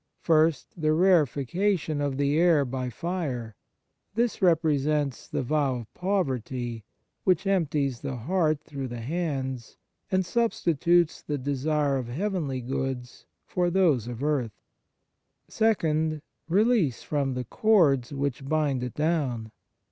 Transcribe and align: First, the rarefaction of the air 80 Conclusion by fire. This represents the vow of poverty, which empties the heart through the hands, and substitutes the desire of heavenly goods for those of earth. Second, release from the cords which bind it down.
First, 0.23 0.81
the 0.81 0.93
rarefaction 0.93 2.01
of 2.01 2.17
the 2.17 2.35
air 2.35 2.61
80 2.61 2.63
Conclusion 2.63 2.71
by 2.71 2.89
fire. 2.89 3.55
This 4.15 4.41
represents 4.41 5.27
the 5.27 5.43
vow 5.43 5.75
of 5.81 5.93
poverty, 5.93 6.83
which 7.23 7.45
empties 7.45 7.99
the 8.01 8.15
heart 8.15 8.63
through 8.63 8.87
the 8.87 9.01
hands, 9.01 9.77
and 10.09 10.25
substitutes 10.25 11.21
the 11.21 11.37
desire 11.37 11.97
of 11.97 12.07
heavenly 12.07 12.61
goods 12.61 13.27
for 13.45 13.69
those 13.69 14.07
of 14.07 14.23
earth. 14.23 14.57
Second, 15.47 16.23
release 16.49 17.03
from 17.03 17.35
the 17.35 17.43
cords 17.45 18.11
which 18.11 18.43
bind 18.43 18.81
it 18.83 18.95
down. 18.95 19.51